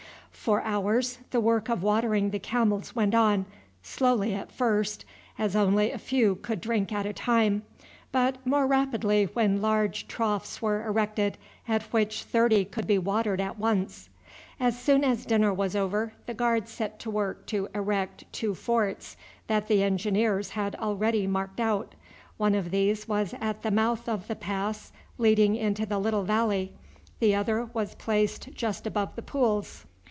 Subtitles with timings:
[0.31, 3.45] For hours the work of watering the camels went on,
[3.83, 5.05] slowly at first,
[5.37, 7.61] as only a few could drink at a time,
[8.11, 11.37] but more rapidly when large troughs were erected,
[11.67, 14.09] at which thirty could be watered at once.
[14.59, 19.17] As soon as dinner was over the Guards set to work to erect two forts
[19.45, 21.93] that the Engineers had already marked out.
[22.37, 26.73] One of these was at the mouth of the pass leading into the little valley,
[27.19, 29.85] the other was placed just above the pools.